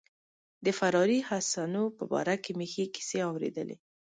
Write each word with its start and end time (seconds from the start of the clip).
د 0.65 0.67
فراري 0.79 1.19
حسنو 1.29 1.83
په 1.97 2.03
باره 2.11 2.35
کې 2.43 2.51
مې 2.57 2.67
ښې 2.73 2.85
کیسې 2.95 3.19
اوریدلي. 3.29 3.75